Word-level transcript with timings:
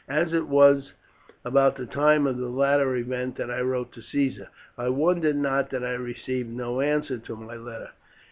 As 0.09 0.33
it 0.33 0.47
was 0.47 0.93
about 1.45 1.75
the 1.75 1.85
time 1.85 2.25
of 2.25 2.37
the 2.39 2.49
latter 2.49 2.95
event 2.95 3.35
that 3.35 3.51
I 3.51 3.61
wrote 3.61 3.91
to 3.91 4.01
Caesar, 4.01 4.47
I 4.75 4.89
wondered 4.89 5.35
not 5.35 5.69
that 5.69 5.83
I 5.83 5.91
received 5.93 6.49
no 6.49 6.81
answer 6.81 7.19
to 7.19 7.35
my 7.35 7.55
letter. 7.55 7.91